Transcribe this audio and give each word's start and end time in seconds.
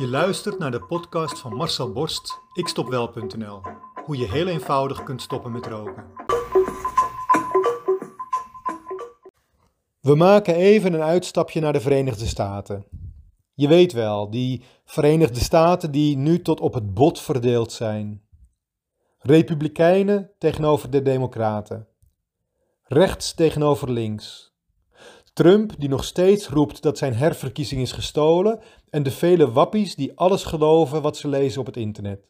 Je 0.00 0.08
luistert 0.08 0.58
naar 0.58 0.70
de 0.70 0.82
podcast 0.82 1.38
van 1.38 1.54
Marcel 1.54 1.92
Borst, 1.92 2.40
ikstopwel.nl. 2.52 3.60
Hoe 4.04 4.16
je 4.16 4.30
heel 4.30 4.46
eenvoudig 4.46 5.02
kunt 5.02 5.22
stoppen 5.22 5.52
met 5.52 5.66
roken. 5.66 6.04
We 10.00 10.14
maken 10.14 10.54
even 10.54 10.92
een 10.92 11.02
uitstapje 11.02 11.60
naar 11.60 11.72
de 11.72 11.80
Verenigde 11.80 12.26
Staten. 12.26 12.86
Je 13.54 13.68
weet 13.68 13.92
wel, 13.92 14.30
die 14.30 14.64
Verenigde 14.84 15.40
Staten 15.40 15.90
die 15.90 16.16
nu 16.16 16.42
tot 16.42 16.60
op 16.60 16.74
het 16.74 16.94
bot 16.94 17.20
verdeeld 17.20 17.72
zijn. 17.72 18.22
Republikeinen 19.18 20.30
tegenover 20.38 20.90
de 20.90 21.02
Democraten. 21.02 21.88
Rechts 22.82 23.34
tegenover 23.34 23.90
links. 23.90 24.49
Trump 25.40 25.72
die 25.78 25.88
nog 25.88 26.04
steeds 26.04 26.48
roept 26.48 26.82
dat 26.82 26.98
zijn 26.98 27.14
herverkiezing 27.14 27.80
is 27.80 27.92
gestolen 27.92 28.60
en 28.90 29.02
de 29.02 29.10
vele 29.10 29.52
wappies 29.52 29.94
die 29.94 30.12
alles 30.14 30.44
geloven 30.44 31.02
wat 31.02 31.16
ze 31.16 31.28
lezen 31.28 31.60
op 31.60 31.66
het 31.66 31.76
internet. 31.76 32.28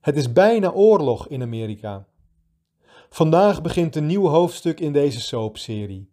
Het 0.00 0.16
is 0.16 0.32
bijna 0.32 0.72
oorlog 0.72 1.28
in 1.28 1.42
Amerika. 1.42 2.06
Vandaag 3.10 3.62
begint 3.62 3.96
een 3.96 4.06
nieuw 4.06 4.26
hoofdstuk 4.26 4.80
in 4.80 4.92
deze 4.92 5.20
soapserie. 5.20 6.10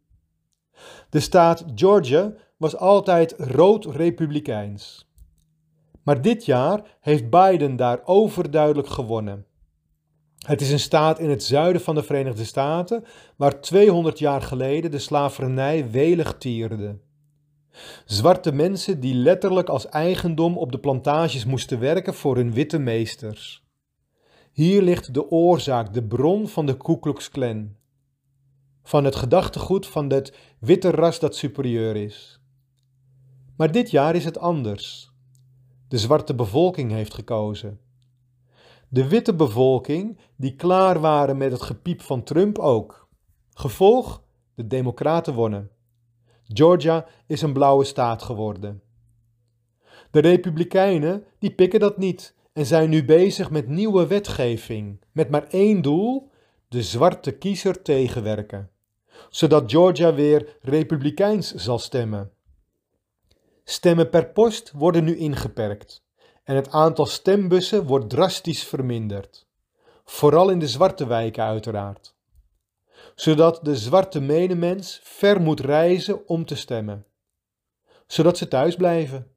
De 1.10 1.20
staat 1.20 1.66
Georgia 1.76 2.34
was 2.58 2.76
altijd 2.78 3.36
rood-republikeins. 3.38 5.10
Maar 6.04 6.22
dit 6.22 6.46
jaar 6.46 6.98
heeft 7.02 7.30
Biden 7.30 7.76
daar 7.76 8.02
overduidelijk 8.06 8.88
gewonnen. 8.88 9.46
Het 10.42 10.62
is 10.62 10.72
een 10.72 10.80
staat 10.80 11.20
in 11.20 11.30
het 11.30 11.44
zuiden 11.44 11.82
van 11.82 11.96
de 11.96 12.04
Verenigde 12.04 12.46
Staten 12.46 13.04
waar 13.36 13.62
200 13.62 14.20
jaar 14.20 14.42
geleden 14.42 14.92
de 14.92 15.00
slavernij 15.00 15.92
welig 15.92 16.38
tierde. 16.38 17.00
Zwarte 18.06 18.52
mensen 18.52 19.00
die 19.00 19.14
letterlijk 19.14 19.70
als 19.70 19.90
eigendom 19.90 20.58
op 20.58 20.72
de 20.72 20.80
plantages 20.80 21.46
moesten 21.46 21.80
werken 21.80 22.14
voor 22.14 22.36
hun 22.36 22.54
witte 22.54 22.80
meesters. 22.80 23.64
Hier 24.52 24.82
ligt 24.82 25.14
de 25.14 25.32
oorzaak, 25.32 25.94
de 25.94 26.04
bron 26.04 26.48
van 26.48 26.66
de 26.66 26.78
Ku 26.78 27.00
Klux 27.00 27.30
Klan. 27.30 27.76
Van 28.84 29.04
het 29.04 29.16
gedachtegoed 29.16 29.88
van 29.88 30.10
het 30.10 30.34
witte 30.60 30.92
ras 30.92 31.20
dat 31.20 31.36
superieur 31.36 31.96
is. 31.96 32.42
Maar 33.58 33.72
dit 33.72 33.92
jaar 33.92 34.16
is 34.16 34.26
het 34.26 34.38
anders. 34.38 35.12
De 35.88 35.98
zwarte 35.98 36.36
bevolking 36.36 36.92
heeft 36.92 37.14
gekozen. 37.14 37.80
De 38.94 39.08
witte 39.08 39.34
bevolking, 39.34 40.18
die 40.36 40.56
klaar 40.56 41.00
waren 41.00 41.38
met 41.38 41.52
het 41.52 41.62
gepiep 41.62 42.02
van 42.02 42.24
Trump 42.24 42.60
ook. 42.60 43.08
Gevolg? 43.54 44.24
De 44.56 44.68
Democraten 44.68 45.34
wonnen. 45.34 45.72
Georgia 46.44 47.06
is 47.28 47.42
een 47.42 47.54
blauwe 47.54 47.84
staat 47.84 48.24
geworden. 48.24 48.82
De 50.12 50.20
Republikeinen, 50.20 51.24
die 51.40 51.52
pikken 51.52 51.80
dat 51.80 51.98
niet 51.98 52.36
en 52.54 52.66
zijn 52.66 52.90
nu 52.90 53.06
bezig 53.06 53.52
met 53.52 53.68
nieuwe 53.68 54.08
wetgeving, 54.08 55.02
met 55.12 55.30
maar 55.30 55.48
één 55.48 55.82
doel: 55.82 56.30
de 56.68 56.84
zwarte 56.84 57.32
kiezer 57.32 57.82
tegenwerken, 57.82 58.70
zodat 59.30 59.72
Georgia 59.72 60.14
weer 60.14 60.58
republikeins 60.62 61.54
zal 61.54 61.80
stemmen. 61.80 62.32
Stemmen 63.64 64.10
per 64.10 64.30
post 64.30 64.72
worden 64.72 65.04
nu 65.04 65.18
ingeperkt 65.18 66.04
en 66.52 66.58
het 66.58 66.72
aantal 66.72 67.06
stembussen 67.06 67.86
wordt 67.86 68.10
drastisch 68.10 68.64
verminderd. 68.64 69.48
Vooral 70.06 70.50
in 70.50 70.60
de 70.60 70.68
zwarte 70.68 71.08
wijken 71.08 71.44
uiteraard. 71.44 72.16
Zodat 73.16 73.60
de 73.64 73.76
zwarte 73.76 74.22
menemens 74.22 75.00
ver 75.04 75.42
moet 75.42 75.60
reizen 75.60 76.28
om 76.28 76.46
te 76.46 76.56
stemmen. 76.56 77.06
Zodat 78.08 78.38
ze 78.38 78.48
thuis 78.48 78.76
blijven. 78.76 79.28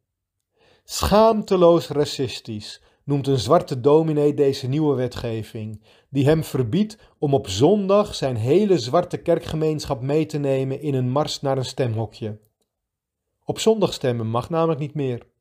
Schaamteloos 0.84 1.88
racistisch 1.88 2.82
noemt 3.04 3.26
een 3.26 3.38
zwarte 3.38 3.80
dominee 3.80 4.34
deze 4.34 4.68
nieuwe 4.68 4.94
wetgeving, 4.94 5.82
die 6.08 6.24
hem 6.24 6.44
verbiedt 6.44 6.98
om 7.18 7.34
op 7.34 7.48
zondag 7.48 8.14
zijn 8.14 8.36
hele 8.36 8.78
zwarte 8.78 9.16
kerkgemeenschap 9.16 10.00
mee 10.00 10.26
te 10.26 10.38
nemen 10.38 10.80
in 10.80 10.94
een 10.94 11.10
mars 11.10 11.40
naar 11.40 11.56
een 11.58 11.64
stemhokje. 11.64 12.38
Op 13.44 13.58
zondag 13.58 13.92
stemmen 13.92 14.26
mag 14.26 14.50
namelijk 14.50 14.80
niet 14.80 14.94
meer. 14.94 15.32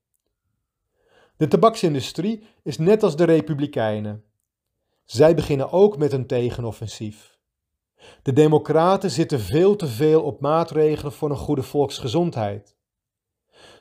De 1.43 1.49
tabaksindustrie 1.49 2.43
is 2.61 2.77
net 2.77 3.03
als 3.03 3.15
de 3.15 3.23
Republikeinen. 3.23 4.23
Zij 5.05 5.35
beginnen 5.35 5.71
ook 5.71 5.97
met 5.97 6.11
een 6.13 6.27
tegenoffensief. 6.27 7.37
De 8.21 8.33
Democraten 8.33 9.11
zitten 9.11 9.39
veel 9.39 9.75
te 9.75 9.87
veel 9.87 10.23
op 10.23 10.41
maatregelen 10.41 11.11
voor 11.11 11.29
een 11.29 11.37
goede 11.37 11.63
volksgezondheid. 11.63 12.75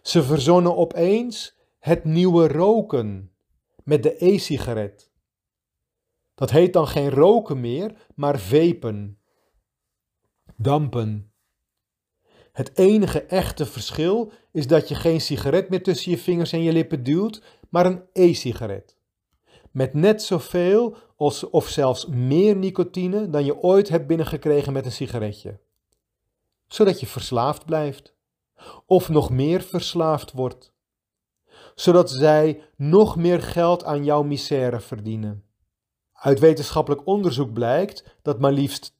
Ze 0.03 0.23
verzonnen 0.23 0.77
opeens 0.77 1.59
het 1.79 2.05
nieuwe 2.05 2.49
roken 2.49 3.33
met 3.85 4.03
de 4.03 4.25
e-sigaret. 4.25 5.11
Dat 6.35 6.51
heet 6.51 6.73
dan 6.73 6.87
geen 6.87 7.11
roken 7.11 7.61
meer, 7.61 8.09
maar 8.15 8.39
vepen. 8.39 9.19
Dampen. 10.57 11.32
Het 12.53 12.79
enige 12.79 13.23
echte 13.23 13.67
verschil 13.67 14.33
is 14.53 14.67
dat 14.67 14.89
je 14.89 14.95
geen 14.95 15.21
sigaret 15.21 15.69
meer 15.69 15.83
tussen 15.83 16.11
je 16.11 16.19
vingers 16.19 16.53
en 16.53 16.63
je 16.63 16.73
lippen 16.73 17.03
duwt, 17.03 17.43
maar 17.69 17.87
een 17.87 18.03
e-sigaret. 18.13 18.97
Met 19.71 19.95
net 19.95 20.23
zoveel 20.23 20.97
of 21.51 21.69
zelfs 21.69 22.07
meer 22.07 22.57
nicotine 22.57 23.31
dan 23.31 23.45
je 23.45 23.63
ooit 23.63 23.89
hebt 23.89 24.07
binnengekregen 24.07 24.73
met 24.73 24.85
een 24.85 24.93
sigaretje. 24.93 25.61
Zodat 26.67 27.01
je 27.01 27.07
verslaafd 27.07 27.65
blijft. 27.65 28.15
Of 28.87 29.09
nog 29.09 29.31
meer 29.31 29.63
verslaafd 29.63 30.33
wordt. 30.33 30.73
Zodat 31.75 32.11
zij 32.11 32.63
nog 32.77 33.17
meer 33.17 33.43
geld 33.43 33.85
aan 33.85 34.05
jouw 34.05 34.23
misère 34.23 34.81
verdienen. 34.81 35.45
Uit 36.23 36.39
wetenschappelijk 36.39 37.07
onderzoek 37.07 37.53
blijkt 37.53 38.17
dat 38.23 38.39
maar 38.41 38.53
liefst 38.53 38.93
80% 38.93 38.95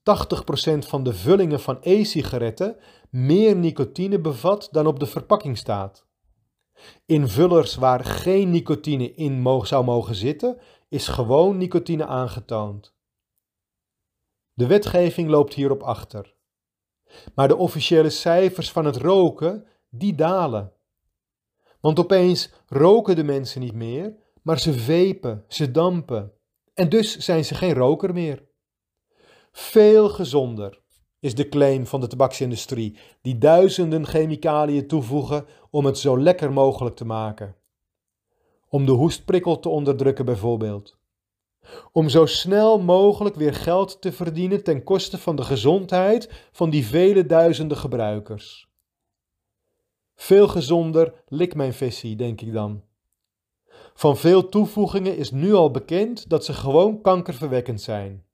van 0.79 1.03
de 1.03 1.15
vullingen 1.15 1.61
van 1.61 1.79
e-sigaretten 1.81 2.77
meer 3.11 3.57
nicotine 3.57 4.21
bevat 4.21 4.69
dan 4.71 4.87
op 4.87 4.99
de 4.99 5.07
verpakking 5.07 5.59
staat. 5.59 6.07
In 7.07 7.29
vullers 7.29 7.75
waar 7.75 8.05
geen 8.05 8.51
nicotine 8.51 9.15
in 9.15 9.67
zou 9.67 9.85
mogen 9.85 10.15
zitten, 10.15 10.59
is 10.89 11.09
gewoon 11.09 11.57
nicotine 11.57 12.07
aangetoond. 12.07 12.95
De 14.53 14.67
wetgeving 14.67 15.29
loopt 15.29 15.55
hierop 15.55 15.83
achter. 15.83 16.35
Maar 17.35 17.49
de 17.49 17.57
officiële 17.57 18.11
cijfers 18.11 18.73
van 18.73 18.85
het 18.85 18.97
roken, 18.97 19.67
die 19.89 20.15
dalen. 20.15 20.73
Want 21.81 21.99
opeens 21.99 22.51
roken 22.67 23.17
de 23.17 23.25
mensen 23.25 23.61
niet 23.61 23.75
meer, 23.75 24.17
maar 24.43 24.59
ze 24.59 24.73
vepen, 24.73 25.45
ze 25.49 25.71
dampen. 25.71 26.33
En 26.75 26.89
dus 26.89 27.19
zijn 27.19 27.45
ze 27.45 27.55
geen 27.55 27.75
roker 27.75 28.13
meer. 28.13 28.51
Veel 29.53 30.09
gezonder 30.09 30.81
is 31.21 31.35
de 31.35 31.49
claim 31.49 31.87
van 31.87 32.01
de 32.01 32.07
tabaksindustrie, 32.07 32.97
die 33.23 33.39
duizenden 33.39 34.07
chemicaliën 34.07 34.87
toevoegen 34.87 35.47
om 35.71 35.85
het 35.85 35.99
zo 35.99 36.19
lekker 36.19 36.53
mogelijk 36.53 36.97
te 36.97 37.05
maken. 37.05 37.57
Om 38.69 38.87
de 38.87 38.93
hoestprikkel 38.93 39.59
te 39.59 39.69
onderdrukken 39.69 40.25
bijvoorbeeld. 40.25 40.99
Om 41.93 42.09
zo 42.09 42.27
snel 42.27 42.81
mogelijk 42.81 43.35
weer 43.35 43.55
geld 43.55 44.01
te 44.01 44.13
verdienen 44.13 44.65
ten 44.65 44.85
koste 44.85 45.19
van 45.19 45.37
de 45.37 45.43
gezondheid 45.43 46.49
van 46.53 46.71
die 46.71 46.87
vele 46.87 47.27
duizenden 47.27 47.77
gebruikers. 47.77 48.69
Veel 50.15 50.49
gezonder 50.49 51.25
lik 51.29 51.55
mijn 51.55 51.73
visie, 51.73 52.17
denk 52.17 52.41
ik 52.41 52.53
dan. 52.53 52.83
Van 53.95 54.17
veel 54.17 54.49
toevoegingen 54.49 55.17
is 55.17 55.31
nu 55.31 55.53
al 55.53 55.71
bekend 55.71 56.29
dat 56.29 56.45
ze 56.45 56.53
gewoon 56.53 57.01
kankerverwekkend 57.01 57.81
zijn. 57.81 58.25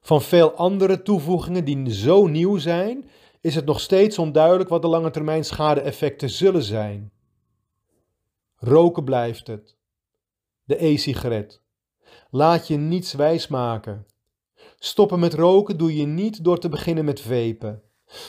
Van 0.00 0.22
veel 0.22 0.52
andere 0.52 1.02
toevoegingen 1.02 1.64
die 1.64 1.92
zo 1.92 2.26
nieuw 2.26 2.58
zijn, 2.58 3.10
is 3.40 3.54
het 3.54 3.64
nog 3.64 3.80
steeds 3.80 4.18
onduidelijk 4.18 4.68
wat 4.68 4.82
de 4.82 4.88
lange 4.88 5.10
termijn 5.10 5.44
schade-effecten 5.44 6.30
zullen 6.30 6.62
zijn. 6.62 7.12
Roken 8.56 9.04
blijft 9.04 9.46
het. 9.46 9.76
De 10.64 10.84
e-sigaret. 10.84 11.62
Laat 12.30 12.66
je 12.66 12.76
niets 12.76 13.12
wijsmaken. 13.12 14.06
Stoppen 14.78 15.18
met 15.20 15.34
roken 15.34 15.78
doe 15.78 15.96
je 15.96 16.06
niet 16.06 16.44
door 16.44 16.58
te 16.58 16.68
beginnen 16.68 17.04
met 17.04 17.20
vapen. 17.20 17.82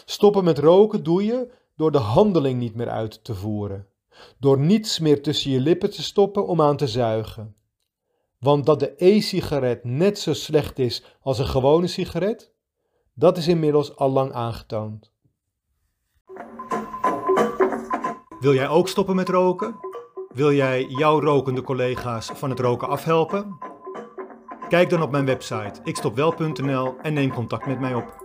Stoppen 0.06 0.44
met 0.44 0.58
roken 0.60 1.04
doe 1.04 1.26
je 1.26 1.52
door 1.76 1.92
de 1.92 1.98
handeling 1.98 2.60
niet 2.60 2.76
meer 2.76 2.90
uit 2.90 3.24
te 3.24 3.36
voeren. 3.36 3.88
Door 4.40 4.60
niets 4.60 5.00
meer 5.00 5.22
tussen 5.22 5.52
je 5.52 5.60
lippen 5.60 5.92
te 5.92 6.04
stoppen 6.04 6.48
om 6.48 6.62
aan 6.62 6.78
te 6.78 6.88
zuigen. 6.88 7.56
Want 8.40 8.66
dat 8.66 8.80
de 8.80 8.94
e-sigaret 8.98 9.84
net 9.84 10.20
zo 10.20 10.34
slecht 10.34 10.80
is 10.80 11.04
als 11.22 11.40
een 11.40 11.48
gewone 11.48 11.88
sigaret, 11.88 12.54
dat 13.14 13.38
is 13.38 13.48
inmiddels 13.48 13.96
al 13.96 14.10
lang 14.10 14.32
aangetoond. 14.32 15.12
Wil 18.40 18.54
jij 18.54 18.68
ook 18.68 18.88
stoppen 18.88 19.16
met 19.16 19.30
roken? 19.30 19.76
Wil 20.34 20.52
jij 20.52 20.86
jouw 20.86 21.20
rokende 21.20 21.62
collega's 21.62 22.32
van 22.34 22.50
het 22.50 22.60
roken 22.60 22.88
afhelpen? 22.88 23.58
Kijk 24.70 24.90
dan 24.90 25.02
op 25.02 25.12
mijn 25.12 25.26
website 25.26 25.80
ikstopwel.nl 25.84 26.96
en 27.02 27.14
neem 27.14 27.34
contact 27.34 27.66
met 27.66 27.80
mij 27.80 27.96
op. 27.96 28.22